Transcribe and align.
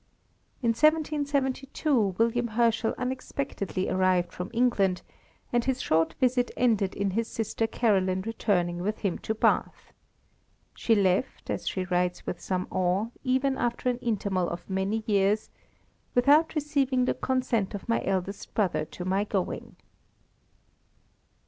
In 0.63 0.69
1772 0.69 2.15
William 2.17 2.47
Herschel 2.47 2.95
unexpectedly 2.97 3.87
arrived 3.87 4.33
from 4.33 4.49
England, 4.51 5.03
and 5.53 5.63
his 5.63 5.79
short 5.79 6.15
visit 6.15 6.49
ended 6.57 6.95
in 6.95 7.11
his 7.11 7.27
sister 7.27 7.67
Caroline 7.67 8.23
returning 8.23 8.81
with 8.81 8.97
him 9.05 9.19
to 9.19 9.35
Bath. 9.35 9.93
She 10.73 10.95
left, 10.95 11.51
as 11.51 11.67
she 11.67 11.85
writes 11.85 12.25
with 12.25 12.41
some 12.41 12.65
awe, 12.71 13.09
even 13.23 13.59
after 13.59 13.89
an 13.91 13.99
interval 13.99 14.49
of 14.49 14.67
many 14.67 15.03
years, 15.05 15.51
"without 16.15 16.55
receiving 16.55 17.05
the 17.05 17.13
consent 17.13 17.75
of 17.75 17.87
my 17.87 18.03
eldest 18.03 18.55
brother 18.55 18.85
to 18.85 19.05
my 19.05 19.23
going." 19.23 19.75